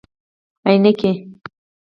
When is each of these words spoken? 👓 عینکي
👓 0.65 0.67
عینکي 0.69 1.11